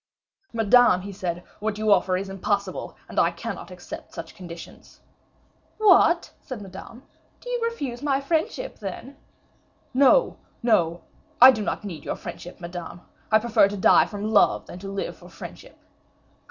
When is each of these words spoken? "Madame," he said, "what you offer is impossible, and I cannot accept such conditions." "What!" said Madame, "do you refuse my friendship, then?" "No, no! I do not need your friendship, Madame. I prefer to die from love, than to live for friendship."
"Madame," 0.51 1.01
he 1.01 1.11
said, 1.13 1.43
"what 1.59 1.77
you 1.77 1.91
offer 1.93 2.17
is 2.17 2.27
impossible, 2.27 2.95
and 3.07 3.19
I 3.19 3.29
cannot 3.29 3.69
accept 3.69 4.15
such 4.15 4.33
conditions." 4.33 4.99
"What!" 5.77 6.31
said 6.41 6.59
Madame, 6.59 7.03
"do 7.39 7.51
you 7.51 7.61
refuse 7.63 8.01
my 8.01 8.19
friendship, 8.19 8.79
then?" 8.79 9.15
"No, 9.93 10.37
no! 10.63 11.03
I 11.39 11.51
do 11.51 11.61
not 11.61 11.83
need 11.83 12.03
your 12.03 12.15
friendship, 12.15 12.59
Madame. 12.59 13.01
I 13.31 13.37
prefer 13.37 13.67
to 13.67 13.77
die 13.77 14.07
from 14.07 14.31
love, 14.33 14.65
than 14.65 14.79
to 14.79 14.91
live 14.91 15.17
for 15.17 15.29
friendship." 15.29 15.77